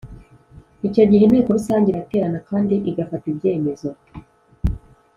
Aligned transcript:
icyo 0.87 1.03
gihe 1.09 1.23
inteko 1.25 1.49
rusange 1.57 1.87
iraterana 1.89 2.39
kandi 2.49 2.75
igafata 2.89 3.25
ibyemezo 3.33 3.89